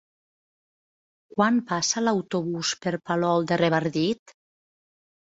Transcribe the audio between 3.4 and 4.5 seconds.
de Revardit?